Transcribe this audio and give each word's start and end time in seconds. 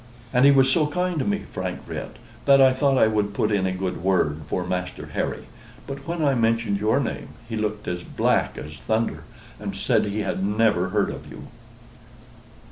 "And 0.33 0.45
he 0.45 0.49
was 0.49 0.71
so 0.71 0.87
kind 0.87 1.19
to 1.19 1.25
me," 1.25 1.43
Frank 1.47 1.81
writ, 1.85 2.15
"that 2.45 2.59
I 2.59 2.73
thought 2.73 2.97
I 2.97 3.05
would 3.05 3.35
put 3.35 3.51
in 3.51 3.67
a 3.67 3.71
good 3.71 4.03
word 4.03 4.39
for 4.47 4.65
Master 4.65 5.05
Harry, 5.13 5.43
but 5.85 6.07
when 6.07 6.23
I 6.25 6.33
mentioned 6.33 6.79
your 6.79 6.99
name 6.99 7.27
he 7.47 7.55
looked 7.55 7.87
as 7.87 8.01
black 8.01 8.57
as 8.57 8.73
thunder, 8.77 9.25
and 9.59 9.75
said 9.75 10.05
he 10.05 10.21
had 10.21 10.43
never 10.43 10.89
heard 10.89 11.11
of 11.11 11.29
you." 11.31 11.49